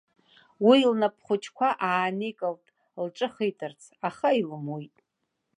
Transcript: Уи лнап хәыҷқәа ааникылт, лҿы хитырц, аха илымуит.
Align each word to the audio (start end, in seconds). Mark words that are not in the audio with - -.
Уи 0.67 0.79
лнап 0.91 1.15
хәыҷқәа 1.25 1.67
ааникылт, 1.87 2.65
лҿы 3.05 3.27
хитырц, 3.33 3.81
аха 4.07 4.29
илымуит. 4.39 4.95